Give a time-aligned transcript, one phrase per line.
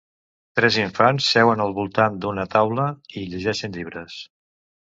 [0.59, 2.89] Tres infants seuen al voltant d'una taula
[3.23, 4.21] i llegeixen llibres.